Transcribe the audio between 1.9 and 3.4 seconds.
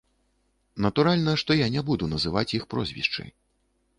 буду называць іх прозвішчы.